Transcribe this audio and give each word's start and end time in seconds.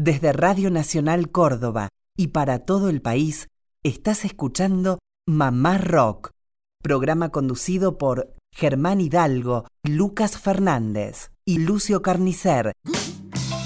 Desde 0.00 0.32
Radio 0.32 0.70
Nacional 0.70 1.28
Córdoba 1.32 1.88
y 2.16 2.28
para 2.28 2.60
todo 2.60 2.88
el 2.88 3.02
país, 3.02 3.48
estás 3.82 4.24
escuchando 4.24 5.00
Mamá 5.26 5.76
Rock, 5.76 6.30
programa 6.80 7.30
conducido 7.30 7.98
por 7.98 8.32
Germán 8.54 9.00
Hidalgo, 9.00 9.66
Lucas 9.82 10.38
Fernández 10.38 11.32
y 11.44 11.58
Lucio 11.58 12.00
Carnicer. 12.00 12.74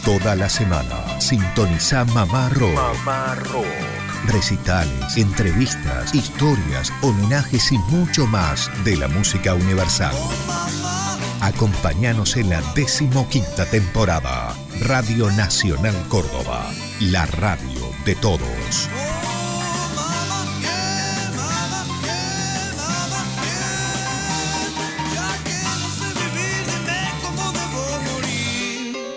Toda 0.06 0.34
la 0.34 0.48
semana, 0.48 1.20
sintoniza 1.20 2.06
Mamá 2.06 2.48
Rock. 2.48 2.76
Mamá 2.76 3.34
Rock. 3.34 4.01
Recitales, 4.28 5.16
entrevistas, 5.16 6.14
historias, 6.14 6.92
homenajes 7.02 7.72
y 7.72 7.78
mucho 7.78 8.26
más 8.26 8.70
de 8.84 8.96
la 8.96 9.08
música 9.08 9.54
universal. 9.54 10.14
Acompáñanos 11.40 12.36
en 12.36 12.50
la 12.50 12.62
decimoquinta 12.74 13.66
temporada. 13.66 14.54
Radio 14.80 15.30
Nacional 15.32 15.96
Córdoba, 16.08 16.70
la 17.00 17.26
radio 17.26 17.90
de 18.04 18.14
todos. 18.14 18.88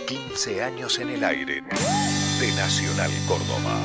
15 0.08 0.64
años 0.64 1.00
en 1.00 1.10
el 1.10 1.24
aire 1.24 1.64
de 2.40 2.52
Nacional 2.56 3.12
Córdoba. 3.28 3.80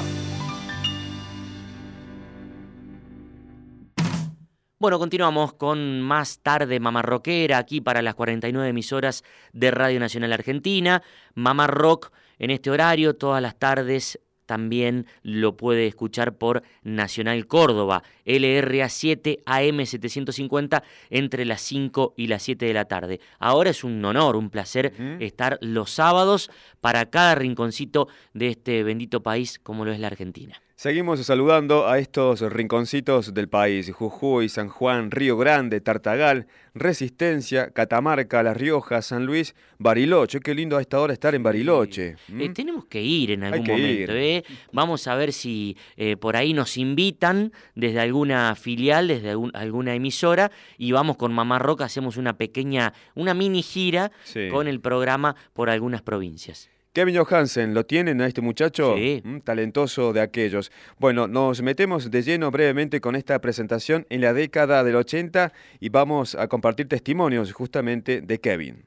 Bueno, 4.80 4.98
continuamos 4.98 5.52
con 5.52 6.00
más 6.00 6.38
tarde 6.38 6.80
Mamá 6.80 7.02
Rockera 7.02 7.58
aquí 7.58 7.82
para 7.82 8.00
las 8.00 8.14
49 8.14 8.70
emisoras 8.70 9.24
de 9.52 9.70
Radio 9.70 10.00
Nacional 10.00 10.32
Argentina. 10.32 11.02
Mamá 11.34 11.66
Rock 11.66 12.12
en 12.38 12.50
este 12.50 12.70
horario, 12.70 13.14
todas 13.14 13.42
las 13.42 13.58
tardes 13.58 14.18
también 14.46 15.06
lo 15.22 15.58
puede 15.58 15.86
escuchar 15.86 16.38
por 16.38 16.62
Nacional 16.82 17.46
Córdoba, 17.46 18.02
LRA 18.38 18.88
7 18.88 19.40
AM 19.44 19.84
750 19.84 20.82
entre 21.10 21.44
las 21.44 21.60
5 21.62 22.14
y 22.16 22.26
las 22.26 22.42
7 22.42 22.66
de 22.66 22.74
la 22.74 22.86
tarde. 22.86 23.20
Ahora 23.38 23.70
es 23.70 23.84
un 23.84 24.04
honor, 24.04 24.36
un 24.36 24.50
placer 24.50 24.92
estar 25.20 25.58
los 25.60 25.90
sábados 25.90 26.50
para 26.80 27.06
cada 27.10 27.34
rinconcito 27.34 28.08
de 28.34 28.48
este 28.48 28.82
bendito 28.82 29.22
país 29.22 29.58
como 29.58 29.84
lo 29.84 29.92
es 29.92 30.00
la 30.00 30.08
Argentina. 30.08 30.60
Seguimos 30.80 31.20
saludando 31.26 31.86
a 31.88 31.98
estos 31.98 32.40
rinconcitos 32.40 33.34
del 33.34 33.50
país, 33.50 33.92
Jujuy, 33.92 34.48
San 34.48 34.70
Juan, 34.70 35.10
Río 35.10 35.36
Grande, 35.36 35.82
Tartagal, 35.82 36.46
Resistencia, 36.72 37.70
Catamarca, 37.70 38.42
La 38.42 38.54
Rioja, 38.54 39.02
San 39.02 39.26
Luis, 39.26 39.54
Bariloche. 39.76 40.40
Qué 40.40 40.54
lindo 40.54 40.78
a 40.78 40.80
esta 40.80 40.98
hora 40.98 41.12
estar 41.12 41.34
en 41.34 41.42
Bariloche. 41.42 42.16
Eh, 42.34 42.48
tenemos 42.54 42.86
que 42.86 43.02
ir 43.02 43.32
en 43.32 43.44
algún 43.44 43.66
momento. 43.68 44.12
¿eh? 44.14 44.42
Vamos 44.72 45.06
a 45.06 45.16
ver 45.16 45.34
si 45.34 45.76
eh, 45.98 46.16
por 46.16 46.34
ahí 46.34 46.54
nos 46.54 46.78
invitan 46.78 47.52
desde 47.74 48.00
alguna 48.20 48.54
filial, 48.54 49.08
desde 49.08 49.30
alguna 49.54 49.94
emisora, 49.94 50.50
y 50.76 50.92
vamos 50.92 51.16
con 51.16 51.32
Mamá 51.32 51.58
Roca, 51.58 51.86
hacemos 51.86 52.18
una 52.18 52.36
pequeña, 52.36 52.92
una 53.14 53.32
mini 53.32 53.62
gira 53.62 54.12
con 54.50 54.68
el 54.68 54.80
programa 54.80 55.36
por 55.54 55.70
algunas 55.70 56.02
provincias. 56.02 56.68
Kevin 56.92 57.16
Johansen, 57.16 57.72
¿lo 57.72 57.86
tienen 57.86 58.20
a 58.20 58.26
este 58.26 58.42
muchacho? 58.42 58.94
Sí. 58.96 59.22
Mm, 59.24 59.38
talentoso 59.38 60.12
de 60.12 60.20
aquellos. 60.20 60.70
Bueno, 60.98 61.28
nos 61.28 61.62
metemos 61.62 62.10
de 62.10 62.22
lleno 62.22 62.50
brevemente 62.50 63.00
con 63.00 63.16
esta 63.16 63.40
presentación 63.40 64.06
en 64.10 64.20
la 64.20 64.34
década 64.34 64.84
del 64.84 64.96
80 64.96 65.52
y 65.78 65.88
vamos 65.88 66.34
a 66.34 66.48
compartir 66.48 66.88
testimonios 66.88 67.52
justamente 67.52 68.20
de 68.20 68.40
Kevin. 68.40 68.84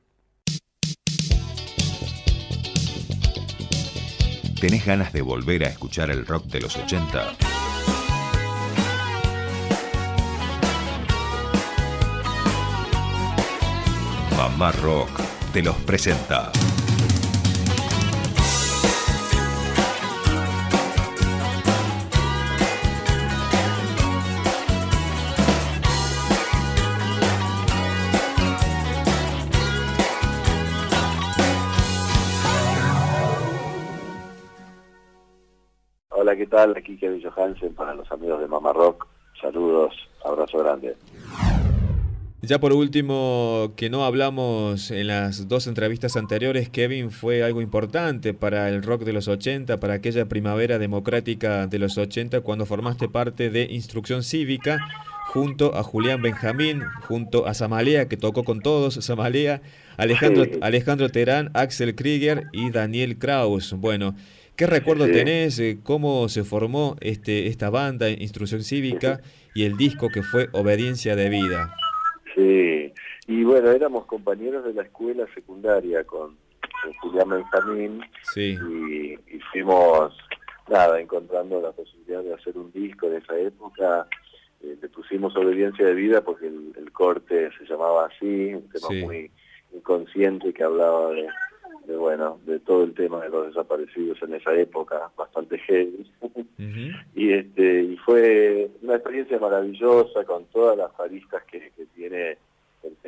¿Tenés 4.62 4.86
ganas 4.86 5.12
de 5.12 5.24
volver 5.24 5.64
a 5.64 5.70
escuchar 5.70 6.12
el 6.12 6.26
rock 6.26 6.46
de 6.46 6.62
los 6.62 6.78
80? 6.78 7.53
Mamá 14.44 14.74
Rock 14.74 15.22
te 15.54 15.64
los 15.64 15.74
presenta. 15.84 16.52
Hola, 36.10 36.36
¿qué 36.36 36.46
tal? 36.48 36.76
Aquí 36.76 36.98
Kevin 36.98 37.24
Johansen 37.24 37.74
para 37.74 37.96
los 37.96 38.12
amigos 38.12 38.42
de 38.42 38.48
Mama 38.50 38.74
Rock. 38.74 39.08
Saludos, 39.40 39.94
abrazo 40.26 40.58
grande. 40.58 40.98
Ya 42.46 42.60
por 42.60 42.74
último, 42.74 43.72
que 43.78 43.90
no 43.90 44.04
hablamos 44.04 44.92
en 44.92 45.08
las 45.08 45.48
dos 45.48 45.66
entrevistas 45.66 46.18
anteriores, 46.18 46.68
Kevin 46.68 47.10
fue 47.10 47.42
algo 47.42 47.62
importante 47.62 48.34
para 48.34 48.68
el 48.68 48.84
rock 48.84 49.06
de 49.06 49.14
los 49.14 49.30
80, 49.30 49.80
para 49.80 49.94
aquella 49.94 50.28
primavera 50.28 50.78
democrática 50.78 51.68
de 51.68 51.80
los 51.80 51.98
80, 51.98 52.42
cuando 52.42 52.66
formaste 52.66 53.08
parte 53.08 53.50
de 53.50 53.70
Instrucción 53.72 54.24
Cívica, 54.24 54.86
junto 55.28 55.74
a 55.78 55.84
Julián 55.84 56.22
Benjamín, 56.22 56.84
junto 57.08 57.48
a 57.48 57.54
Samalea, 57.54 58.10
que 58.10 58.18
tocó 58.18 58.44
con 58.44 58.60
todos, 58.60 58.96
Samalea, 58.96 59.62
Alejandro, 59.96 60.44
Alejandro 60.60 61.08
Terán, 61.08 61.50
Axel 61.54 61.96
Krieger 61.96 62.48
y 62.52 62.72
Daniel 62.72 63.18
Kraus. 63.18 63.72
Bueno, 63.72 64.16
¿Qué 64.58 64.68
recuerdo 64.68 65.08
tenés? 65.08 65.58
Eh, 65.58 65.80
¿Cómo 65.82 66.30
se 66.30 66.44
formó 66.44 66.96
este, 67.00 67.48
esta 67.48 67.72
banda, 67.72 68.10
Instrucción 68.10 68.64
Cívica, 68.64 69.22
y 69.56 69.64
el 69.64 69.78
disco 69.78 70.10
que 70.10 70.22
fue 70.22 70.50
Obediencia 70.52 71.16
de 71.16 71.30
Vida? 71.30 71.74
Sí, 72.36 72.92
y 73.28 73.44
bueno, 73.44 73.72
éramos 73.72 74.06
compañeros 74.06 74.66
de 74.66 74.74
la 74.74 74.84
escuela 74.84 75.26
secundaria 75.34 76.04
con, 76.04 76.38
Julián 77.02 77.30
Benjamín 77.30 78.02
sí. 78.34 78.58
y, 78.70 79.14
y, 79.36 79.40
fuimos, 79.52 80.18
nada, 80.68 81.00
encontrando 81.00 81.62
la 81.62 81.72
posibilidad 81.72 82.22
de 82.22 82.34
hacer 82.34 82.58
un 82.58 82.72
disco 82.74 83.10
de 83.10 83.20
esa 83.20 83.38
época. 83.38 84.08
Eh, 84.62 84.76
le 84.82 84.90
pusimos 84.90 85.36
Obediencia 85.38 85.86
de 85.86 85.94
Vida 85.94 86.22
porque 86.22 86.48
el, 86.48 86.92
corte 86.92 87.50
se 87.58 87.66
llamaba 87.66 88.08
así, 88.08 88.54
un 88.54 88.70
tema 88.70 88.88
muy 88.90 89.32
inconsciente 89.74 90.54
que 90.54 90.64
hablaba 90.64 91.10
de 91.12 91.28
de 91.86 91.98
bueno, 91.98 92.40
de 92.46 92.60
todo 92.60 92.84
el 92.84 92.94
tema 92.94 93.22
de 93.22 93.30
los 93.30 93.48
desaparecidos 93.48 94.22
en 94.22 94.36
esa 94.36 94.54
época, 94.54 95.12
bastante 95.18 95.58
heavy. 95.60 96.10
y 97.16 97.34
este 97.34 97.84
y 97.84 97.98
fue 97.98 98.70
una 98.82 98.96
experiencia 98.96 99.38
maravillosa 99.40 100.24
con 100.26 100.46
todas 100.46 100.78
las 100.78 100.98
aristas 101.00 101.44
que, 101.44 101.72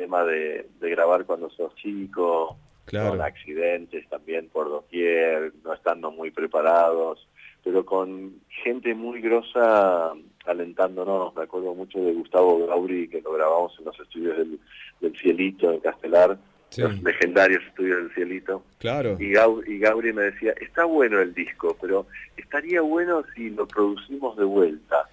tema 0.06 0.24
de, 0.24 0.68
grabar 0.80 1.24
cuando 1.24 1.50
sos 1.50 1.74
chico, 1.74 2.56
con 2.88 3.20
accidentes 3.20 4.08
también 4.08 4.48
por 4.48 4.68
doquier, 4.68 5.52
no 5.64 5.74
estando 5.74 6.12
muy 6.12 6.30
preparados, 6.30 7.26
pero 7.64 7.84
con 7.84 8.36
gente 8.62 8.94
muy 8.94 9.20
grosa 9.20 10.12
alentándonos. 10.44 11.34
Me 11.34 11.42
acuerdo 11.42 11.74
mucho 11.74 11.98
de 11.98 12.12
Gustavo 12.12 12.68
Gauri, 12.68 13.08
que 13.08 13.20
lo 13.20 13.32
grabamos 13.32 13.74
en 13.80 13.86
los 13.86 13.98
estudios 13.98 14.36
del, 14.36 14.60
del 15.00 15.18
Cielito 15.18 15.72
en 15.72 15.80
Castelar, 15.80 16.38
los 16.76 17.02
legendarios 17.02 17.64
estudios 17.64 17.96
del 17.96 18.14
cielito. 18.14 18.62
Claro. 18.78 19.16
Y, 19.18 19.32
Gauri 19.32 20.12
me 20.12 20.22
decía, 20.22 20.54
está 20.60 20.84
bueno 20.84 21.20
el 21.20 21.34
disco, 21.34 21.76
pero 21.80 22.06
estaría 22.36 22.80
bueno 22.80 23.24
si 23.34 23.50
lo 23.50 23.66
producimos 23.66 24.36
de 24.36 24.44
vuelta. 24.44 25.08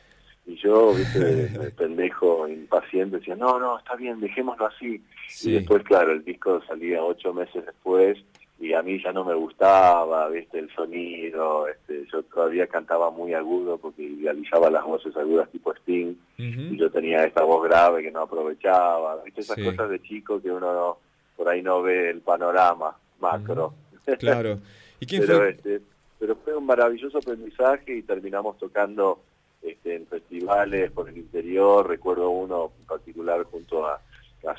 Y 0.46 0.56
yo, 0.56 0.94
viste, 0.94 1.72
pendejo, 1.78 2.48
impaciente, 2.48 3.18
decía, 3.18 3.36
no, 3.36 3.60
no, 3.60 3.80
está 3.80 3.96
bien, 3.96 4.20
dejémoslo 4.20 4.68
así. 4.68 5.02
Y 5.44 5.52
después, 5.52 5.84
claro, 5.84 6.12
el 6.12 6.24
disco 6.24 6.62
salía 6.68 7.04
ocho 7.04 7.34
meses 7.34 7.66
después 7.66 8.18
y 8.60 8.74
a 8.74 8.82
mí 8.82 9.02
ya 9.04 9.12
no 9.12 9.26
me 9.26 9.34
gustaba, 9.34 10.30
viste, 10.30 10.60
el 10.60 10.74
sonido, 10.74 11.68
este, 11.68 12.06
yo 12.12 12.24
todavía 12.24 12.68
cantaba 12.68 13.12
muy 13.12 13.34
agudo 13.34 13.78
porque 13.78 14.04
idealizaba 14.04 14.70
las 14.70 14.86
voces 14.86 15.16
agudas 15.18 15.50
tipo 15.52 15.74
Sting, 15.74 16.16
y 16.38 16.78
yo 16.78 16.90
tenía 16.90 17.26
esta 17.26 17.44
voz 17.44 17.64
grave 17.68 18.04
que 18.04 18.12
no 18.12 18.22
aprovechaba, 18.22 19.22
viste, 19.24 19.42
esas 19.42 19.58
cosas 19.58 19.90
de 19.90 20.02
chico 20.02 20.42
que 20.42 20.50
uno 20.50 20.74
no 20.74 20.98
por 21.36 21.50
ahí 21.50 21.62
no 21.62 21.82
ve 21.82 22.12
el 22.12 22.22
panorama 22.22 22.96
macro. 23.20 23.74
Claro. 24.20 24.60
¿Y 25.00 25.06
quién 25.06 25.22
pero, 25.28 25.38
fue? 25.38 25.50
Este, 25.50 25.82
pero 26.20 26.36
fue 26.36 26.56
un 26.56 26.66
maravilloso 26.66 27.18
aprendizaje 27.18 27.98
y 27.98 28.04
terminamos 28.04 28.58
tocando 28.58 29.20
este, 29.64 29.96
en 29.96 30.08
festivales 30.08 30.92
por 30.92 31.10
el 31.10 31.18
interior. 31.18 31.88
Recuerdo 31.88 32.30
uno 32.30 32.72
en 32.80 32.86
particular 32.86 33.44
junto 33.44 33.86
a, 33.86 34.02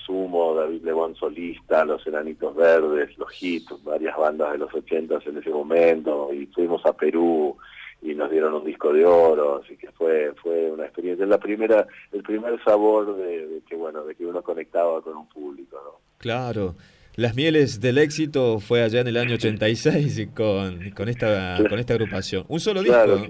Sumo, 0.06 0.55
David 0.55 0.83
Lebón 0.83 1.15
solista, 1.15 1.85
Los 1.85 2.06
Enanitos 2.06 2.56
Verdes, 2.56 3.19
Los 3.19 3.31
Hits, 3.43 3.85
varias 3.85 4.17
bandas 4.17 4.53
de 4.53 4.59
los 4.59 4.73
ochentas 4.73 5.27
en 5.27 5.37
ese 5.37 5.51
momento. 5.51 6.33
Y 6.33 6.47
fuimos 6.47 6.85
a 6.87 6.95
Perú 6.95 7.55
y 8.01 8.15
nos 8.15 8.31
dieron 8.31 8.55
un 8.55 8.65
disco 8.65 8.95
de 8.95 9.05
oro, 9.05 9.61
así 9.62 9.77
que 9.77 9.91
fue 9.93 10.33
fue 10.43 10.71
una 10.71 10.85
experiencia, 10.85 11.27
la 11.27 11.39
primera 11.39 11.87
el 12.12 12.23
primer 12.23 12.62
sabor 12.65 13.15
de, 13.17 13.47
de 13.47 13.61
que 13.62 13.77
bueno, 13.77 14.05
de 14.05 14.15
que 14.15 14.25
uno 14.25 14.43
conectaba 14.43 15.03
con 15.03 15.19
un 15.19 15.29
público, 15.29 15.77
¿no? 15.85 16.01
Claro. 16.17 16.77
Las 17.17 17.37
mieles 17.37 17.81
del 17.81 17.99
éxito 17.99 18.59
fue 18.59 18.83
allá 18.83 19.01
en 19.01 19.06
el 19.06 19.17
año 19.17 19.35
86 19.35 20.31
con, 20.35 20.91
con, 20.91 21.09
esta, 21.09 21.59
con 21.69 21.79
esta 21.79 21.95
agrupación. 21.95 22.45
Un 22.49 22.59
solo 22.59 22.83
disco. 22.83 23.29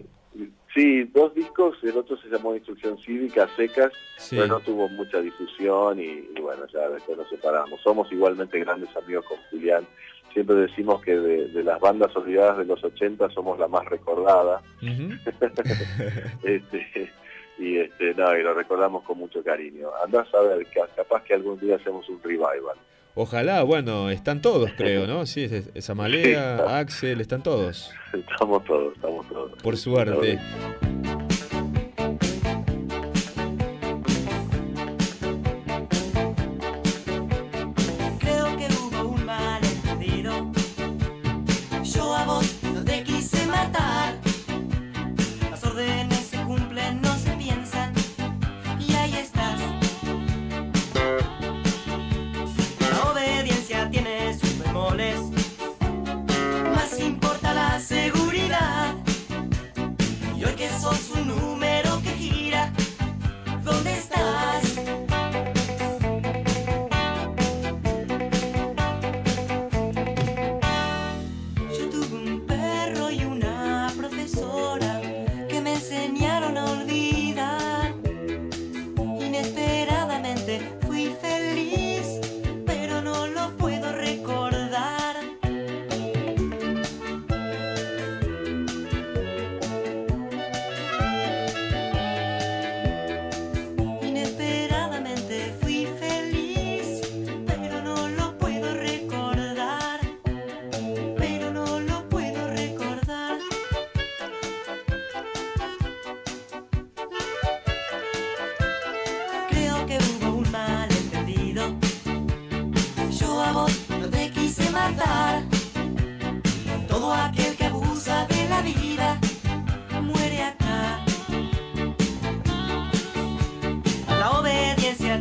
Sí, 0.75 1.05
dos 1.05 1.32
discos, 1.35 1.76
el 1.85 1.97
otro 1.97 2.17
se 2.17 2.29
llamó 2.29 2.53
Instrucción 2.53 2.99
Cívica, 2.99 3.49
Secas, 3.55 3.93
pero 4.29 4.49
no 4.49 4.59
tuvo 4.59 4.88
mucha 4.88 5.21
difusión 5.21 6.00
y, 6.00 6.23
bueno, 6.41 6.67
ya 6.67 6.88
después 6.88 7.17
nos 7.17 7.29
separamos. 7.29 7.81
Somos 7.81 8.11
igualmente 8.11 8.59
grandes 8.59 8.94
amigos 8.97 9.25
con 9.26 9.38
Julián. 9.50 9.87
Siempre 10.32 10.56
decimos 10.56 11.00
que 11.03 11.17
de, 11.17 11.62
las 11.62 11.79
bandas 11.79 12.15
olvidadas 12.17 12.59
de 12.59 12.65
los 12.65 12.82
80 12.82 13.31
somos 13.31 13.56
la 13.61 13.69
más 13.69 13.85
recordada. 13.85 14.62
este, 16.43 17.12
y 17.56 17.76
este, 17.76 18.15
no, 18.15 18.37
y 18.37 18.43
lo 18.43 18.53
recordamos 18.53 19.05
con 19.05 19.19
mucho 19.19 19.44
cariño. 19.44 19.91
Andás 20.05 20.26
a 20.35 20.41
ver, 20.41 20.67
capaz 20.97 21.23
que 21.23 21.35
algún 21.35 21.61
día 21.61 21.76
hacemos 21.76 22.09
un 22.09 22.21
revival. 22.21 22.76
Ojalá, 23.16 23.62
bueno, 23.62 24.11
están 24.11 24.43
todos, 24.43 24.72
creo, 24.76 25.06
¿no? 25.06 25.25
Sí, 25.25 25.49
esa 25.75 25.94
Malea, 25.94 26.78
Axel, 26.78 27.20
están 27.20 27.44
todos. 27.44 27.93
Estamos 28.12 28.64
todos, 28.64 28.94
estamos 28.94 29.28
todos. 29.28 29.52
Por 29.62 29.76
suerte. 29.76 30.40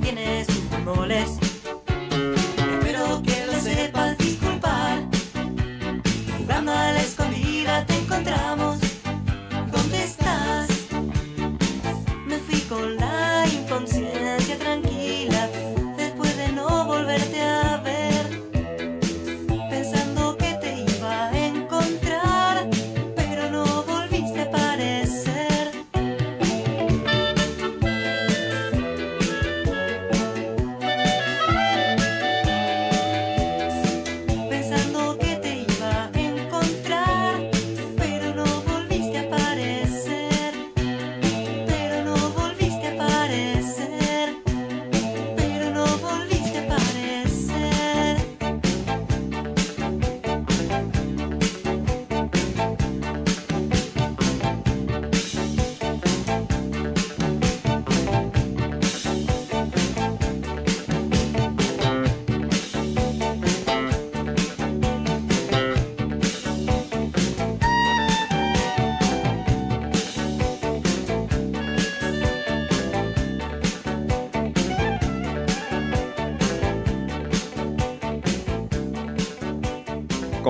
Guinness. 0.04 0.53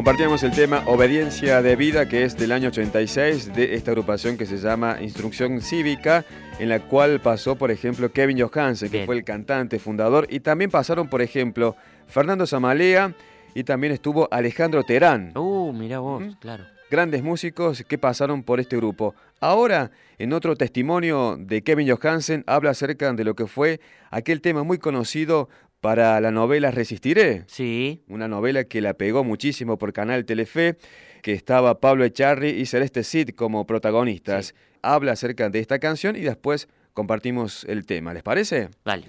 Compartíamos 0.03 0.43
el 0.43 0.51
tema 0.51 0.83
Obediencia 0.87 1.61
de 1.61 1.77
Vida, 1.77 2.09
que 2.09 2.25
es 2.25 2.35
del 2.35 2.51
año 2.51 2.67
86, 2.67 3.53
de 3.53 3.73
esta 3.75 3.91
agrupación 3.91 4.35
que 4.35 4.45
se 4.45 4.57
llama 4.57 4.97
Instrucción 5.01 5.61
Cívica, 5.61 6.25
en 6.59 6.67
la 6.67 6.81
cual 6.81 7.21
pasó, 7.21 7.55
por 7.55 7.71
ejemplo, 7.71 8.11
Kevin 8.11 8.37
Johansen, 8.37 8.91
que 8.91 9.05
fue 9.05 9.15
el 9.15 9.23
cantante 9.23 9.79
fundador, 9.79 10.27
y 10.29 10.41
también 10.41 10.69
pasaron, 10.69 11.07
por 11.07 11.21
ejemplo, 11.21 11.77
Fernando 12.05 12.45
Zamalea, 12.45 13.15
y 13.55 13.63
también 13.63 13.93
estuvo 13.93 14.27
Alejandro 14.29 14.83
Terán. 14.83 15.31
Uh, 15.37 15.71
mira 15.71 15.99
vos, 15.99 16.21
claro. 16.41 16.65
Grandes 16.91 17.23
músicos 17.23 17.85
que 17.87 17.97
pasaron 17.97 18.43
por 18.43 18.59
este 18.59 18.75
grupo. 18.75 19.15
Ahora, 19.39 19.91
en 20.17 20.33
otro 20.33 20.57
testimonio 20.57 21.37
de 21.39 21.61
Kevin 21.63 21.89
Johansen, 21.89 22.43
habla 22.45 22.71
acerca 22.71 23.13
de 23.13 23.23
lo 23.23 23.35
que 23.35 23.47
fue 23.47 23.79
aquel 24.11 24.41
tema 24.41 24.63
muy 24.63 24.79
conocido 24.79 25.47
para 25.83 26.21
la 26.21 26.31
novela 26.31 26.71
Resistiré. 26.71 27.43
Sí. 27.47 28.03
Una 28.07 28.29
novela 28.29 28.63
que 28.63 28.79
la 28.79 28.93
pegó 28.93 29.25
muchísimo 29.25 29.77
por 29.77 29.91
Canal 29.91 30.23
Telefe, 30.23 30.77
que 31.21 31.33
estaba 31.33 31.81
Pablo 31.81 32.05
Echarri 32.05 32.51
y 32.51 32.65
Celeste 32.67 33.03
Cid 33.03 33.31
como 33.31 33.67
protagonistas. 33.67 34.55
Habla 34.81 35.11
acerca 35.11 35.49
de 35.49 35.59
esta 35.59 35.79
canción 35.79 36.15
y 36.15 36.21
después 36.21 36.69
compartimos 36.93 37.65
el 37.65 37.85
tema. 37.85 38.13
¿Les 38.13 38.23
parece? 38.23 38.69
Vale. 38.85 39.03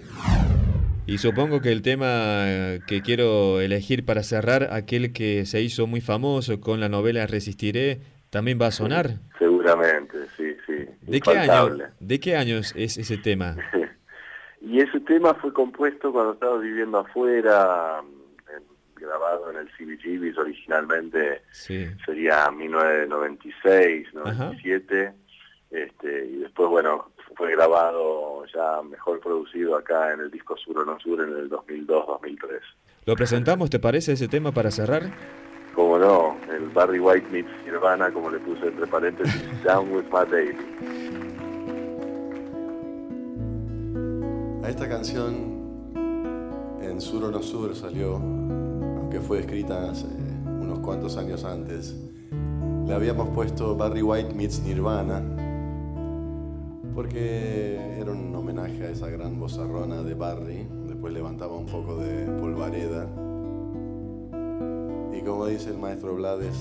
Y 1.07 1.19
supongo 1.19 1.61
que 1.61 1.71
el 1.71 1.81
tema 1.81 2.43
que 2.87 3.01
quiero 3.01 3.61
elegir 3.61 4.03
para 4.03 4.21
cerrar, 4.21 4.73
aquel 4.73 5.13
que 5.13 5.45
se 5.45 5.61
hizo 5.61 5.87
muy 5.87 6.01
famoso 6.01 6.59
con 6.59 6.81
la 6.81 6.89
novela 6.89 7.25
Resistiré, 7.25 8.01
también 8.29 8.59
va 8.61 8.67
a 8.67 8.71
sonar. 8.71 9.19
Seguramente, 9.39 10.17
sí, 10.35 10.43
sí. 10.67 10.73
¿De 11.03 11.21
qué, 11.21 11.37
año, 11.37 11.77
¿De 12.01 12.19
qué 12.19 12.35
años 12.35 12.73
es 12.75 12.97
ese 12.97 13.15
tema? 13.15 13.55
Y 14.65 14.79
ese 14.81 14.99
tema 15.01 15.35
fue 15.35 15.53
compuesto 15.53 16.11
cuando 16.11 16.33
estaba 16.33 16.57
viviendo 16.57 16.97
afuera, 16.99 18.01
grabado 18.95 19.51
en 19.51 19.57
el 19.57 19.69
CBGB 19.77 20.37
originalmente, 20.39 21.43
sería 21.51 22.49
1996, 22.49 24.07
97, 24.13 25.13
este, 25.69 26.25
y 26.25 26.37
después, 26.37 26.69
bueno, 26.69 27.11
fue 27.35 27.51
grabado 27.51 28.43
ya 28.53 28.81
mejor 28.81 29.19
producido 29.19 29.75
acá 29.75 30.13
en 30.13 30.21
el 30.21 30.31
disco 30.31 30.57
Sur 30.57 30.79
o 30.79 30.85
No 30.85 30.99
Sur 30.99 31.21
en 31.21 31.29
el 31.29 31.49
2002-2003. 31.49 32.59
¿Lo 33.05 33.15
presentamos, 33.15 33.69
te 33.69 33.79
parece, 33.79 34.13
ese 34.13 34.27
tema 34.27 34.51
para 34.51 34.71
cerrar? 34.71 35.03
Como 35.75 35.99
no, 35.99 36.37
el 36.51 36.69
Barry 36.69 36.99
White 36.99 37.27
meets 37.29 37.49
Nirvana, 37.65 38.09
como 38.11 38.31
le 38.31 38.39
puse 38.39 38.67
entre 38.67 38.87
paréntesis, 38.87 39.63
Down 39.63 39.91
with 39.91 40.05
My 40.05 40.25
Baby. 40.25 41.04
A 44.65 44.69
esta 44.69 44.89
canción 44.89 45.93
en 46.81 46.99
Sur 46.99 47.25
o 47.25 47.29
No 47.29 47.43
Sur 47.43 47.75
salió 47.75 48.19
que 49.11 49.21
fue 49.21 49.41
escrita 49.41 49.91
hace 49.91 50.07
unos 50.07 50.79
cuantos 50.79 51.17
años 51.17 51.43
antes. 51.43 51.95
Le 52.87 52.91
habíamos 52.91 53.29
puesto 53.29 53.77
Barry 53.77 54.01
White 54.01 54.33
meets 54.33 54.63
Nirvana, 54.63 55.21
porque 56.95 57.95
era 57.99 58.11
un 58.11 58.35
homenaje 58.35 58.87
a 58.87 58.89
esa 58.89 59.07
gran 59.07 59.39
bozarrona 59.39 60.01
de 60.01 60.15
Barry. 60.15 60.67
Después 60.87 61.13
levantaba 61.13 61.55
un 61.55 61.67
poco 61.67 61.97
de 61.97 62.25
polvareda. 62.39 63.05
Y 65.15 65.21
como 65.21 65.45
dice 65.45 65.69
el 65.69 65.77
maestro 65.77 66.15
Blades, 66.15 66.57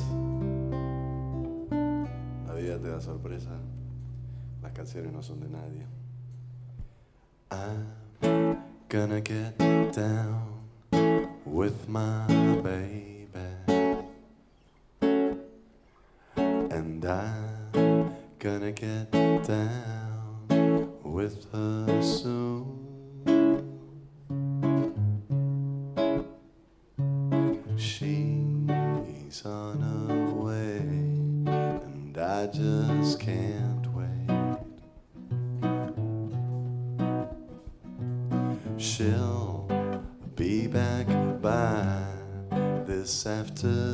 la 2.47 2.53
vida 2.53 2.79
te 2.79 2.91
da 2.91 3.01
sorpresa. 3.01 3.53
Las 4.61 4.73
canciones 4.73 5.11
no 5.11 5.23
son 5.23 5.41
de 5.41 5.49
nadie. 5.49 6.04
I'm 7.51 8.59
gonna 8.89 9.21
get 9.21 9.59
down 9.93 10.61
with 11.45 11.89
my 11.89 12.27
baby. 12.63 13.29
And 16.71 17.05
I'm 17.05 18.17
gonna 18.39 18.73
get 18.73 19.11
down 19.45 20.99
with 21.03 21.51
her 21.53 22.03
soon. 22.03 22.81
She's 27.77 29.45
on 29.45 29.81
her 29.81 30.33
way, 30.33 30.79
and 31.47 32.17
I 32.19 32.47
just 32.47 33.21
can't 33.21 33.84
after 43.55 43.94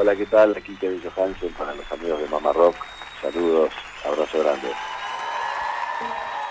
Hola, 0.00 0.16
¿qué 0.16 0.24
tal? 0.24 0.56
Aquí 0.56 0.74
Kevin 0.76 1.02
Johansen 1.02 1.52
para 1.52 1.74
los 1.74 1.92
amigos 1.92 2.22
de 2.22 2.28
Mama 2.28 2.54
Rock. 2.54 2.74
Saludos, 3.20 3.70
abrazo 4.02 4.38
grande. 4.38 4.68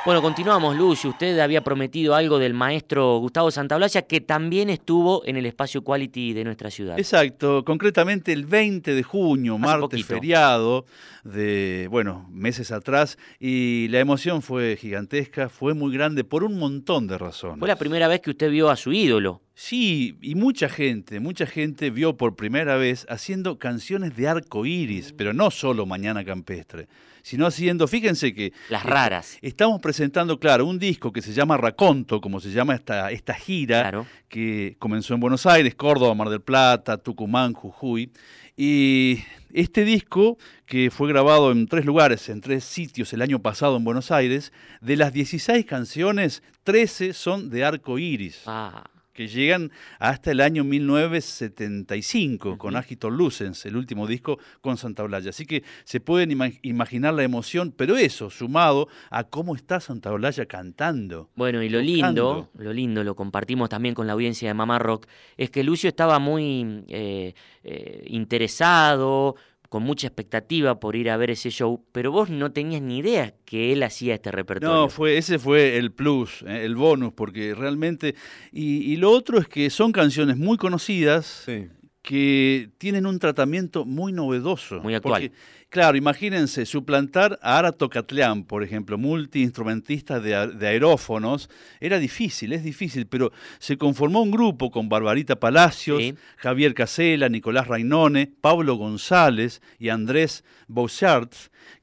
Bueno, 0.10 0.24
continuamos, 0.24 0.76
Lucio. 0.76 1.12
Usted 1.12 1.38
había 1.38 1.64
prometido 1.64 2.16
algo 2.16 2.40
del 2.40 2.56
maestro 2.56 3.20
Gustavo 3.20 3.52
Santaolalla, 3.52 4.02
que 4.02 4.22
también 4.22 4.72
estuvo 4.72 5.24
en 5.28 5.38
el 5.38 5.46
espacio 5.46 5.84
Quality 5.84 6.34
de 6.34 6.44
nuestra 6.44 6.72
ciudad. 6.72 6.98
Exacto, 6.98 7.64
concretamente 7.64 8.34
el 8.34 8.48
20 8.48 8.96
de 8.96 9.04
junio, 9.04 9.54
Hace 9.54 9.62
martes 9.62 9.82
poquito. 9.84 10.08
feriado 10.08 10.86
de, 11.24 11.88
bueno, 11.92 12.28
meses 12.32 12.72
atrás, 12.72 13.20
y 13.40 13.88
la 13.90 14.00
emoción 14.00 14.42
fue 14.42 14.78
gigantesca, 14.78 15.48
fue 15.48 15.76
muy 15.76 15.94
grande 15.94 16.24
por 16.24 16.44
un 16.44 16.58
montón 16.58 17.06
de 17.06 17.20
razones. 17.20 17.60
Fue 17.60 17.68
la 17.68 17.76
primera 17.76 18.08
vez 18.08 18.22
que 18.22 18.32
usted 18.32 18.50
vio 18.50 18.72
a 18.72 18.76
su 18.78 18.92
ídolo. 18.92 19.44
Sí, 19.54 20.18
y 20.22 20.34
mucha 20.34 20.70
gente, 20.70 21.20
mucha 21.20 21.46
gente 21.46 21.92
vio 21.92 22.18
por 22.18 22.36
primera 22.36 22.78
vez 22.78 23.06
haciendo 23.10 23.60
canciones 23.60 24.16
de 24.16 24.28
arco 24.28 24.66
iris, 24.66 25.14
pero 25.16 25.34
no 25.34 25.52
solo 25.52 25.86
Mañana 25.86 26.24
Campestre, 26.26 26.88
sino 27.30 27.46
haciendo, 27.46 27.88
fíjense 27.88 28.34
que 28.34 28.54
Las 28.70 28.84
raras. 28.84 29.38
estamos 29.42 29.80
presentando, 29.82 30.40
claro, 30.40 30.66
un 30.66 30.80
disco 30.80 31.12
que 31.12 31.22
se 31.22 31.32
llama 31.34 31.58
Raconto, 31.58 32.20
como 32.22 32.40
se 32.40 32.50
llama 32.52 32.74
esta, 32.74 33.12
esta 33.12 33.34
gira, 33.36 33.82
Claro. 33.84 34.08
que 34.28 34.76
comenzó 34.80 35.14
en 35.14 35.20
Buenos 35.20 35.46
Aires, 35.46 35.76
Córdoba, 35.76 36.16
Mar 36.16 36.30
del 36.30 36.42
Plata, 36.42 36.98
Tucumán, 36.98 37.54
Jujuy. 37.54 38.12
Y 38.58 39.20
este 39.54 39.86
disco, 39.86 40.38
que 40.66 40.90
fue 40.92 41.08
grabado 41.08 41.52
en 41.52 41.68
tres 41.68 41.86
lugares, 41.86 42.28
en 42.30 42.42
tres 42.42 42.64
sitios 42.66 43.14
el 43.14 43.22
año 43.22 43.40
pasado 43.40 43.78
en 43.78 43.84
Buenos 43.84 44.12
Aires, 44.12 44.52
de 44.82 44.98
las 44.98 45.14
16 45.14 45.66
canciones, 45.66 46.42
13 46.64 47.14
son 47.14 47.50
de 47.50 47.64
arco 47.64 47.98
iris 48.00 48.42
Ah, 48.48 48.84
que 49.20 49.28
llegan 49.28 49.70
hasta 50.00 50.32
el 50.32 50.40
año 50.40 50.64
1975 50.64 52.58
con 52.58 52.78
Agitor 52.78 53.12
Lucens, 53.12 53.66
el 53.66 53.76
último 53.76 54.08
disco 54.08 54.40
con 54.62 54.78
Santa 54.78 55.04
Olalla. 55.04 55.32
Así 55.32 55.46
que 55.46 55.62
se 55.84 56.00
pueden 56.00 56.32
ima- 56.32 56.58
imaginar 56.62 57.14
la 57.14 57.24
emoción, 57.24 57.74
pero 57.76 57.98
eso 57.98 58.30
sumado 58.30 58.88
a 59.10 59.26
cómo 59.26 59.58
está 59.58 59.82
Santa 59.82 60.14
Olalla 60.14 60.46
cantando. 60.46 61.30
Bueno, 61.36 61.62
y 61.62 61.68
lo 61.68 61.80
Tocando. 61.80 61.94
lindo, 61.94 62.50
lo 62.64 62.72
lindo, 62.72 63.04
lo 63.04 63.14
compartimos 63.18 63.68
también 63.68 63.94
con 63.94 64.08
la 64.08 64.14
audiencia 64.14 64.48
de 64.48 64.54
Mamá 64.54 64.80
Rock, 64.80 65.08
es 65.36 65.50
que 65.50 65.66
Lucio 65.66 65.90
estaba 65.90 66.18
muy 66.20 66.86
eh, 66.88 67.34
eh, 67.66 68.06
interesado, 68.08 69.36
con 69.70 69.84
mucha 69.84 70.08
expectativa 70.08 70.80
por 70.80 70.96
ir 70.96 71.10
a 71.12 71.18
ver 71.18 71.30
ese 71.30 71.52
show, 71.52 71.86
pero 71.92 72.12
vos 72.12 72.30
no 72.32 72.52
tenías 72.52 72.82
ni 72.82 72.98
idea 72.98 73.36
que 73.46 73.72
él 73.72 73.84
hacía 73.84 74.16
este 74.16 74.32
repertorio. 74.32 74.76
No, 74.76 74.90
fue, 74.90 75.18
ese 75.18 75.38
fue 75.40 75.78
el 75.78 75.92
plus, 75.92 76.42
eh, 76.48 76.66
el 76.66 76.76
bonus, 76.76 77.14
porque 77.14 77.54
realmente... 77.56 78.16
Y, 78.52 78.92
y 78.92 78.96
lo 78.98 79.12
otro 79.12 79.38
es 79.38 79.48
que 79.48 79.70
son 79.70 79.92
canciones 79.92 80.38
muy 80.38 80.58
conocidas, 80.58 81.44
Sí. 81.46 81.68
que 82.02 82.70
tienen 82.80 83.06
un 83.06 83.20
tratamiento 83.20 83.86
muy 83.86 84.12
novedoso. 84.12 84.80
Muy 84.82 84.96
actual. 84.96 85.22
porque- 85.30 85.36
Claro, 85.70 85.98
imagínense, 85.98 86.66
suplantar 86.66 87.38
a 87.44 87.60
Ara 87.60 87.72
Tocatlián, 87.72 88.44
por 88.44 88.64
ejemplo, 88.64 88.98
multiinstrumentista 88.98 90.20
de, 90.20 90.48
de, 90.48 90.68
aerófonos, 90.68 91.48
era 91.80 92.00
difícil, 92.00 92.54
es 92.54 92.64
difícil, 92.64 93.06
pero 93.06 93.32
se 93.60 93.78
conformó 93.78 94.24
un 94.24 94.32
grupo 94.32 94.72
con 94.72 94.90
Barbarita 94.90 95.40
Palacios, 95.40 96.16
Javier 96.38 96.74
Casela, 96.74 97.30
Nicolás 97.30 97.68
Rainone, 97.68 98.34
Pablo 98.42 98.78
González 98.78 99.62
y 99.78 99.90
Andrés 99.90 100.44
Bouchard, 100.68 101.30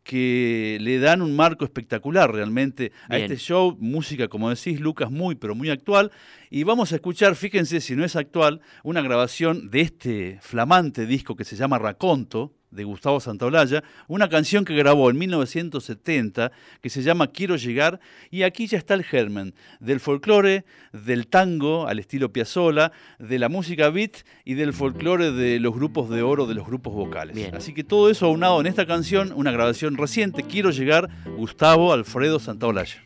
que 0.02 0.78
le 0.81 0.99
dan 0.99 1.23
un 1.23 1.37
marco 1.37 1.64
espectacular 1.64 2.33
realmente 2.33 2.90
a 3.09 3.19
este 3.19 3.37
show, 3.37 3.76
música, 3.78 4.26
como 4.26 4.50
decís, 4.50 4.81
Lucas, 4.81 5.12
muy, 5.12 5.37
pero 5.37 5.55
muy 5.55 5.71
actual. 5.71 6.11
Y 6.50 6.64
vamos 6.64 6.93
a 6.93 6.97
escuchar, 6.97 7.37
fíjense 7.37 7.81
si 7.81 7.95
no 7.95 8.05
es 8.05 8.16
actual, 8.16 8.61
una 8.83 9.00
grabación 9.00 9.71
de 9.71 9.81
este 9.81 10.38
flamante 10.40 11.07
disco 11.07 11.37
que 11.37 11.45
se 11.45 11.55
llama 11.55 11.78
Raconto, 11.78 12.52
de 12.70 12.85
Gustavo 12.85 13.20
Santaolalla, 13.20 13.82
una 14.08 14.28
canción 14.28 14.64
que 14.64 14.75
grabó 14.75 15.11
en 15.11 15.18
1970 15.18 16.52
que 16.80 16.90
se 16.90 17.02
llama 17.02 17.28
Quiero 17.28 17.56
llegar 17.56 18.00
y 18.30 18.42
aquí 18.42 18.66
ya 18.66 18.78
está 18.78 18.94
el 18.94 19.04
germen 19.04 19.54
del 19.80 20.00
folclore, 20.00 20.64
del 20.92 21.26
tango 21.26 21.87
al 21.87 21.99
estilo 21.99 22.32
Piazzolla, 22.32 22.92
de 23.18 23.38
la 23.38 23.49
música 23.49 23.90
beat 23.90 24.18
y 24.44 24.54
del 24.54 24.73
folclore 24.73 25.32
de 25.32 25.61
los 25.61 25.75
grupos 25.75 26.11
de 26.11 26.23
oro, 26.23 26.46
de 26.46 26.54
los 26.54 26.66
grupos 26.66 26.94
vocales. 26.94 27.52
Así 27.54 27.73
que 27.73 27.85
todo 27.85 28.11
eso 28.11 28.26
aunado 28.26 28.61
en 28.61 28.66
esta 28.66 28.87
canción, 28.87 29.32
una 29.35 29.52
grabación 29.52 29.96
reciente, 29.96 30.42
Quiero 30.42 30.70
llegar, 30.70 31.11
Gustavo 31.37 31.92
Alfredo 31.92 32.38
Santaolalla. 32.38 33.02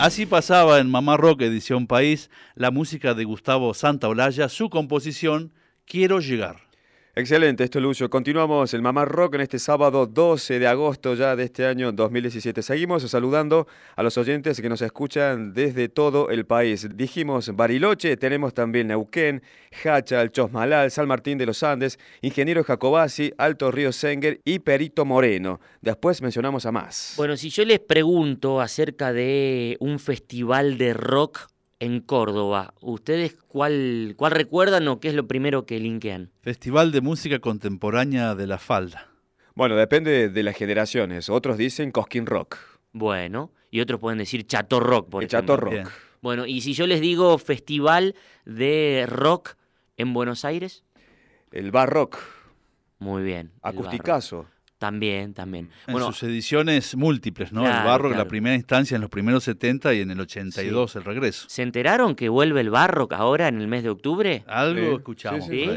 Así 0.00 0.24
pasaba 0.24 0.78
en 0.78 0.88
Mamá 0.88 1.18
Rock 1.18 1.42
Edición 1.42 1.86
País 1.86 2.30
la 2.54 2.70
música 2.70 3.12
de 3.12 3.24
Gustavo 3.24 3.74
Santaolalla, 3.74 4.48
su 4.48 4.70
composición 4.70 5.52
Quiero 5.84 6.20
llegar. 6.20 6.69
Excelente, 7.20 7.64
esto 7.64 7.78
es 7.78 7.82
Lucio. 7.82 8.08
Continuamos 8.08 8.72
el 8.72 8.80
Mamá 8.80 9.04
Rock 9.04 9.34
en 9.34 9.42
este 9.42 9.58
sábado 9.58 10.06
12 10.06 10.58
de 10.58 10.66
agosto 10.66 11.12
ya 11.14 11.36
de 11.36 11.44
este 11.44 11.66
año 11.66 11.92
2017. 11.92 12.62
Seguimos 12.62 13.02
saludando 13.02 13.66
a 13.94 14.02
los 14.02 14.16
oyentes 14.16 14.58
que 14.58 14.70
nos 14.70 14.80
escuchan 14.80 15.52
desde 15.52 15.90
todo 15.90 16.30
el 16.30 16.46
país. 16.46 16.88
Dijimos 16.96 17.54
Bariloche, 17.54 18.16
tenemos 18.16 18.54
también 18.54 18.86
Neuquén, 18.86 19.42
Hacha, 19.84 20.22
El 20.22 20.32
Chosmalal, 20.32 20.90
San 20.90 21.08
Martín 21.08 21.36
de 21.36 21.44
los 21.44 21.62
Andes, 21.62 21.98
Ingeniero 22.22 22.64
Jacobasi, 22.64 23.34
Alto 23.36 23.70
Río 23.70 23.92
Senger 23.92 24.40
y 24.46 24.60
Perito 24.60 25.04
Moreno. 25.04 25.60
Después 25.82 26.22
mencionamos 26.22 26.64
a 26.64 26.72
más. 26.72 27.12
Bueno, 27.18 27.36
si 27.36 27.50
yo 27.50 27.66
les 27.66 27.80
pregunto 27.80 28.62
acerca 28.62 29.12
de 29.12 29.76
un 29.78 29.98
festival 29.98 30.78
de 30.78 30.94
rock 30.94 31.50
en 31.80 32.00
Córdoba. 32.00 32.74
¿Ustedes 32.80 33.36
cuál, 33.48 34.14
cuál 34.16 34.32
recuerdan 34.32 34.86
o 34.88 35.00
qué 35.00 35.08
es 35.08 35.14
lo 35.14 35.26
primero 35.26 35.66
que 35.66 35.80
linkean? 35.80 36.30
Festival 36.42 36.92
de 36.92 37.00
Música 37.00 37.40
Contemporánea 37.40 38.34
de 38.34 38.46
la 38.46 38.58
Falda. 38.58 39.08
Bueno, 39.54 39.74
depende 39.74 40.28
de 40.28 40.42
las 40.42 40.56
generaciones. 40.56 41.28
Otros 41.28 41.58
dicen 41.58 41.90
Cosquín 41.90 42.26
Rock. 42.26 42.58
Bueno, 42.92 43.50
y 43.70 43.80
otros 43.80 43.98
pueden 43.98 44.18
decir 44.18 44.46
Chato 44.46 44.78
Rock, 44.78 45.08
por 45.08 45.22
El 45.22 45.28
Chato 45.28 45.56
Rock. 45.56 45.90
Bueno, 46.22 46.46
y 46.46 46.60
si 46.60 46.74
yo 46.74 46.86
les 46.86 47.00
digo 47.00 47.38
Festival 47.38 48.14
de 48.44 49.06
Rock 49.08 49.56
en 49.96 50.12
Buenos 50.12 50.44
Aires. 50.44 50.84
El 51.50 51.70
Bar 51.70 51.90
Rock. 51.90 52.18
Muy 52.98 53.22
bien. 53.22 53.52
Acusticazo. 53.62 54.46
También, 54.80 55.34
también. 55.34 55.68
En 55.86 55.98
sus 55.98 56.22
ediciones 56.22 56.96
múltiples, 56.96 57.52
¿no? 57.52 57.66
el 57.66 57.84
barro, 57.84 58.08
la 58.08 58.26
primera 58.26 58.56
instancia 58.56 58.94
en 58.94 59.02
los 59.02 59.10
primeros 59.10 59.44
70 59.44 59.92
y 59.92 60.00
en 60.00 60.10
el 60.10 60.18
82 60.20 60.96
el 60.96 61.04
regreso. 61.04 61.46
¿Se 61.50 61.60
enteraron 61.60 62.14
que 62.14 62.30
vuelve 62.30 62.62
el 62.62 62.70
barro 62.70 63.06
ahora 63.10 63.48
en 63.48 63.60
el 63.60 63.68
mes 63.68 63.82
de 63.82 63.90
octubre? 63.90 64.42
Algo 64.46 64.96
escuchamos. 64.96 65.44
Sí, 65.46 65.68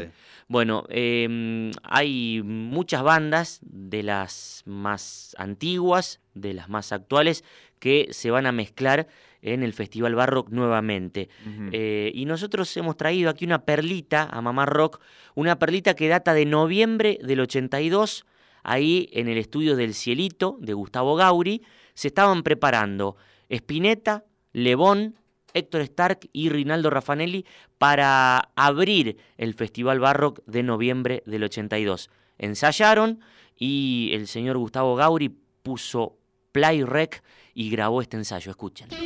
bueno, 0.48 0.86
em, 0.88 1.70
hay 1.82 2.40
muchas 2.42 3.02
bandas 3.02 3.60
de 3.60 4.02
las 4.02 4.62
más 4.64 5.36
antiguas, 5.38 6.20
de 6.32 6.54
las 6.54 6.70
más 6.70 6.90
actuales, 6.90 7.44
que 7.80 8.08
se 8.10 8.30
van 8.30 8.46
a 8.46 8.52
mezclar 8.52 9.06
en 9.42 9.62
el 9.62 9.74
Festival 9.74 10.14
Barrock 10.14 10.48
nuevamente. 10.48 11.28
Eh, 11.72 12.10
y 12.14 12.24
nosotros 12.24 12.74
hemos 12.78 12.96
traído 12.96 13.28
aquí 13.28 13.44
una 13.44 13.66
perlita 13.66 14.30
a 14.30 14.40
Mamá 14.40 14.64
Rock, 14.64 15.02
una 15.34 15.58
perlita 15.58 15.92
que 15.92 16.08
data 16.08 16.32
de 16.32 16.46
noviembre 16.46 17.18
del 17.22 17.40
82 17.40 18.24
ahí 18.64 19.08
en 19.12 19.28
el 19.28 19.38
estudio 19.38 19.76
del 19.76 19.94
Cielito 19.94 20.56
de 20.60 20.74
Gustavo 20.74 21.14
Gauri, 21.14 21.62
se 21.94 22.08
estaban 22.08 22.42
preparando 22.42 23.16
Spinetta, 23.48 24.24
Lebón, 24.52 25.16
Héctor 25.52 25.82
Stark 25.82 26.28
y 26.32 26.48
Rinaldo 26.48 26.90
Raffanelli 26.90 27.46
para 27.78 28.50
abrir 28.56 29.18
el 29.38 29.54
Festival 29.54 30.00
Barrock 30.00 30.44
de 30.46 30.64
noviembre 30.64 31.22
del 31.26 31.44
82. 31.44 32.10
Ensayaron 32.38 33.20
y 33.56 34.10
el 34.12 34.26
señor 34.26 34.58
Gustavo 34.58 34.96
Gauri 34.96 35.28
puso 35.62 36.18
play 36.50 36.82
rec 36.82 37.22
y 37.54 37.70
grabó 37.70 38.02
este 38.02 38.16
ensayo. 38.16 38.50
Escuchen. 38.50 39.03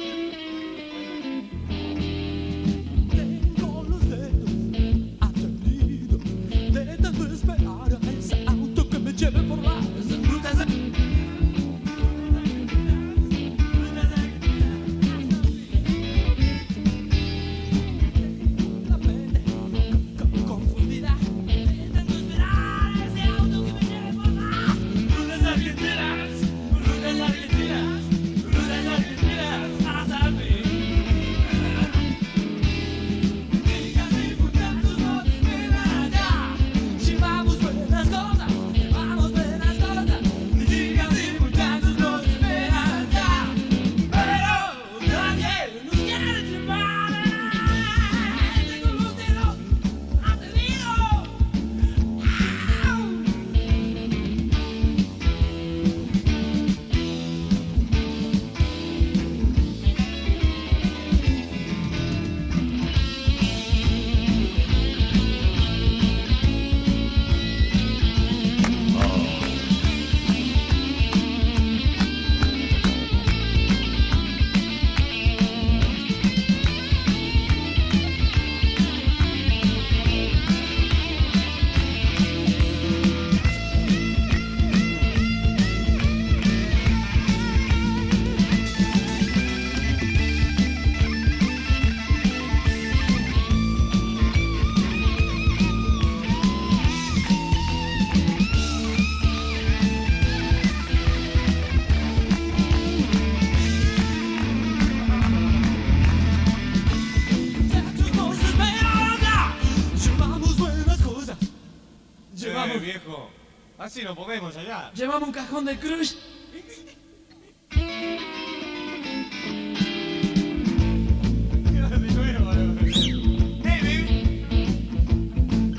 Llevamos 113.88 115.28
un 115.28 115.32
cajón 115.32 115.64
de 115.64 115.78
crush. 115.78 116.12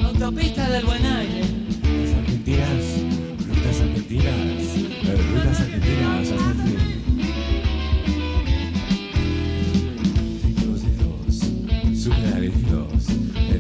Autopista 0.04 0.69
del 0.69 0.86
buen 0.86 1.06
aire. 1.06 1.43
Rutas 1.84 2.15
argentinas, 2.17 2.84
rutas 3.48 3.82
argentinas, 3.82 4.34
rutas 5.32 5.60
argentinas 5.60 6.28
súper. 12.04 12.39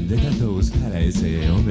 De 0.09 0.17
tanto 0.17 0.53
buscar 0.53 0.91
a 0.91 1.01
ese 1.01 1.51
hombre 1.51 1.68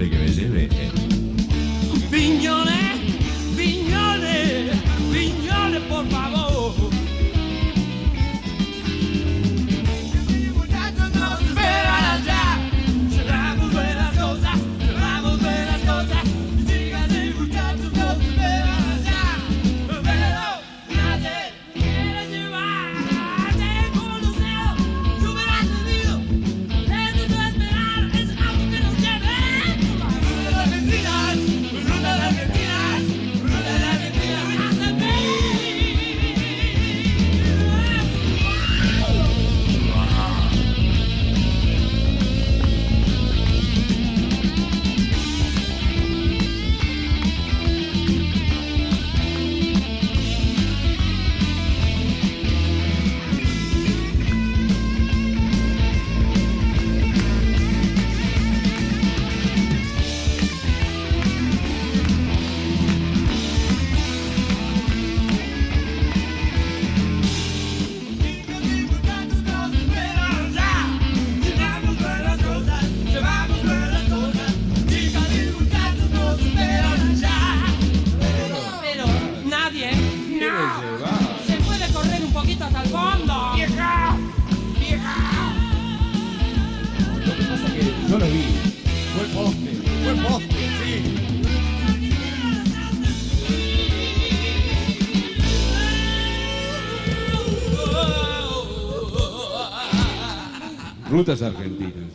Rutas 101.18 101.42
argentinas. 101.42 102.12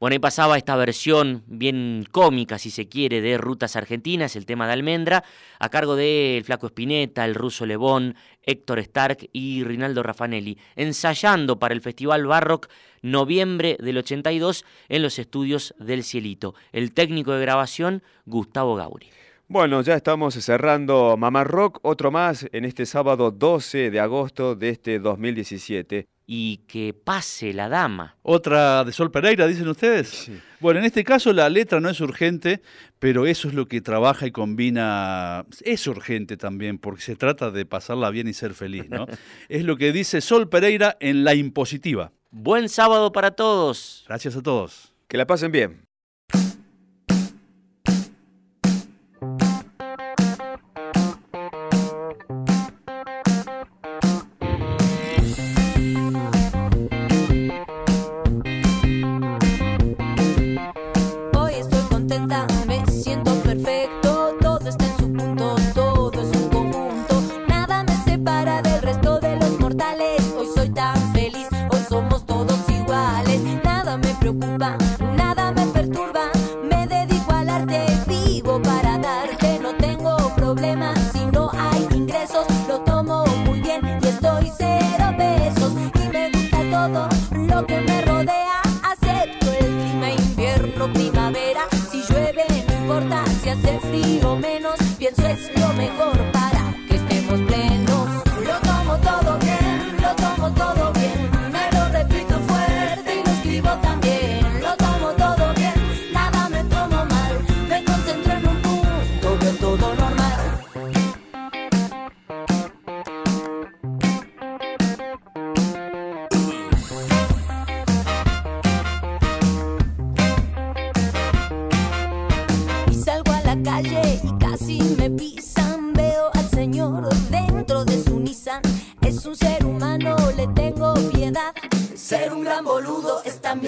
Bueno, 0.00 0.14
ahí 0.14 0.18
pasaba 0.18 0.56
esta 0.56 0.76
versión 0.76 1.44
bien 1.46 2.06
cómica, 2.10 2.58
si 2.58 2.70
se 2.70 2.88
quiere, 2.88 3.20
de 3.20 3.36
Rutas 3.36 3.76
Argentinas, 3.76 4.34
el 4.34 4.46
tema 4.46 4.66
de 4.66 4.72
Almendra, 4.72 5.24
a 5.58 5.68
cargo 5.68 5.94
de 5.94 6.38
El 6.38 6.44
Flaco 6.44 6.68
Espineta, 6.68 7.26
el 7.26 7.34
ruso 7.34 7.66
Lebón, 7.66 8.14
Héctor 8.42 8.78
Stark 8.78 9.28
y 9.34 9.62
Rinaldo 9.62 10.02
Raffanelli, 10.02 10.56
ensayando 10.74 11.58
para 11.58 11.74
el 11.74 11.82
Festival 11.82 12.24
Barrock 12.24 12.68
noviembre 13.02 13.76
del 13.78 13.98
82 13.98 14.64
en 14.88 15.02
los 15.02 15.18
estudios 15.18 15.74
del 15.78 16.02
Cielito. 16.02 16.54
El 16.72 16.94
técnico 16.94 17.32
de 17.32 17.42
grabación, 17.42 18.02
Gustavo 18.24 18.74
Gauri. 18.74 19.10
Bueno, 19.48 19.80
ya 19.80 19.94
estamos 19.94 20.34
cerrando 20.34 21.16
Mamá 21.16 21.44
Rock, 21.44 21.78
otro 21.82 22.10
más 22.10 22.48
en 22.50 22.64
este 22.64 22.84
sábado 22.84 23.30
12 23.30 23.92
de 23.92 24.00
agosto 24.00 24.56
de 24.56 24.70
este 24.70 24.98
2017. 24.98 26.08
Y 26.26 26.56
que 26.66 26.92
pase 26.92 27.52
la 27.52 27.68
dama. 27.68 28.16
Otra 28.22 28.82
de 28.82 28.90
Sol 28.90 29.12
Pereira, 29.12 29.46
dicen 29.46 29.68
ustedes. 29.68 30.32
Bueno, 30.58 30.80
en 30.80 30.86
este 30.86 31.04
caso 31.04 31.32
la 31.32 31.48
letra 31.48 31.78
no 31.78 31.88
es 31.88 32.00
urgente, 32.00 32.60
pero 32.98 33.24
eso 33.24 33.46
es 33.46 33.54
lo 33.54 33.68
que 33.68 33.80
trabaja 33.80 34.26
y 34.26 34.32
combina. 34.32 35.46
Es 35.60 35.86
urgente 35.86 36.36
también, 36.36 36.78
porque 36.78 37.02
se 37.02 37.14
trata 37.14 37.52
de 37.52 37.64
pasarla 37.64 38.10
bien 38.10 38.26
y 38.26 38.32
ser 38.32 38.52
feliz, 38.52 38.90
¿no? 38.90 39.06
es 39.48 39.62
lo 39.62 39.76
que 39.76 39.92
dice 39.92 40.22
Sol 40.22 40.48
Pereira 40.48 40.96
en 40.98 41.22
La 41.22 41.36
Impositiva. 41.36 42.10
Buen 42.32 42.68
sábado 42.68 43.12
para 43.12 43.30
todos. 43.30 44.04
Gracias 44.08 44.34
a 44.34 44.42
todos. 44.42 44.92
Que 45.06 45.16
la 45.16 45.28
pasen 45.28 45.52
bien. 45.52 45.86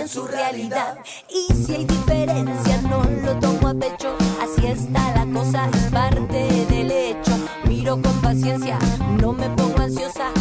Su 0.08 0.26
realidad. 0.26 0.98
Y 1.28 1.52
si 1.54 1.74
hay 1.74 1.84
diferencia, 1.84 2.80
no 2.82 3.04
lo 3.04 3.38
tomo 3.38 3.68
a 3.68 3.74
pecho. 3.74 4.16
Así 4.40 4.66
está 4.66 5.14
la 5.14 5.26
cosa, 5.32 5.68
es 5.68 5.92
parte 5.92 6.66
del 6.70 6.90
hecho. 6.90 7.32
Miro 7.66 8.00
con 8.00 8.20
paciencia, 8.22 8.78
no 9.20 9.32
me 9.32 9.50
pongo 9.50 9.82
ansiosa. 9.82 10.32